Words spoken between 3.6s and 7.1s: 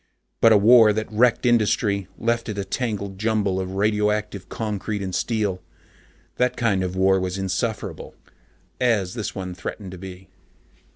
radioactive concrete and steel that kind of